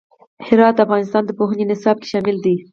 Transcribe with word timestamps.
هرات 0.47 0.73
د 0.77 0.79
افغانستان 0.85 1.23
د 1.25 1.31
پوهنې 1.39 1.65
نصاب 1.71 1.95
کې 2.01 2.07
شامل 2.13 2.37
دی. 2.45 2.55